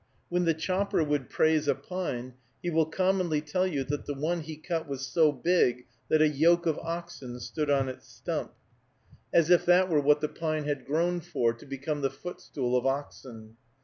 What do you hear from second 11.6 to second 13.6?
become the footstool of oxen.